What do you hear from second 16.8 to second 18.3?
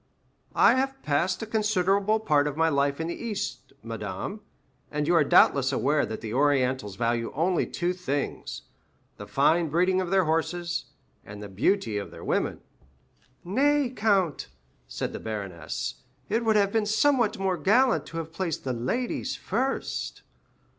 somewhat more gallant to